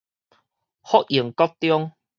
[0.81, 1.91] 福營國中